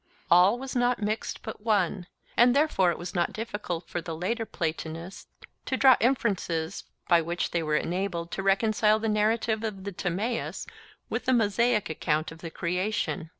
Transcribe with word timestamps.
All 0.31 0.57
was 0.57 0.75
not 0.75 1.03
mixed 1.03 1.43
but 1.43 1.61
one; 1.61 2.07
and 2.35 2.55
therefore 2.55 2.89
it 2.89 2.97
was 2.97 3.13
not 3.13 3.33
difficult 3.33 3.87
for 3.87 4.01
the 4.01 4.15
later 4.15 4.47
Platonists 4.47 5.27
to 5.65 5.77
draw 5.77 5.95
inferences 5.99 6.85
by 7.07 7.21
which 7.21 7.51
they 7.51 7.61
were 7.61 7.77
enabled 7.77 8.31
to 8.31 8.41
reconcile 8.41 8.97
the 8.97 9.07
narrative 9.07 9.63
of 9.63 9.83
the 9.83 9.91
Timaeus 9.91 10.65
with 11.07 11.25
the 11.25 11.33
Mosaic 11.33 11.87
account 11.87 12.31
of 12.31 12.39
the 12.39 12.49
creation. 12.49 13.29